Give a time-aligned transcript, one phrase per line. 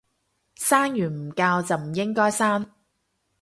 [0.55, 2.71] 生完唔教就唔應該生